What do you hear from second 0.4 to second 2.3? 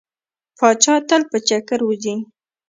پاچا تل په چکر وځي.